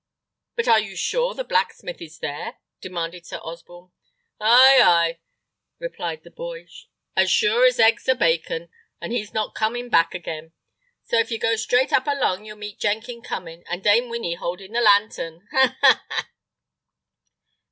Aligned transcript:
"But 0.55 0.67
are 0.67 0.79
you 0.79 0.95
sure 0.95 1.35
the 1.35 1.43
blacksmith 1.43 2.01
is 2.01 2.17
there?" 2.17 2.57
demanded 2.81 3.27
Sir 3.27 3.37
Osborne. 3.43 3.91
"Oy, 4.41 4.81
oy!" 4.83 5.19
replied 5.77 6.23
the 6.23 6.31
boy; 6.31 6.65
"as 7.15 7.29
sure 7.29 7.67
as 7.67 7.79
eggs 7.79 8.09
are 8.09 8.15
bacon, 8.15 8.69
if 8.99 9.11
he's 9.11 9.31
not 9.31 9.53
coming 9.53 9.89
back 9.89 10.15
again. 10.15 10.53
So, 11.03 11.19
if 11.19 11.29
ye 11.29 11.37
go 11.37 11.55
straight 11.55 11.93
up 11.93 12.07
along, 12.07 12.45
you'll 12.45 12.57
meet 12.57 12.79
Jenkin 12.79 13.21
coming, 13.21 13.63
and 13.69 13.83
Dame 13.83 14.09
Winny 14.09 14.33
holding 14.33 14.71
the 14.71 14.81
lantern. 14.81 15.47
Ha! 15.51 15.77
ha! 15.81 16.29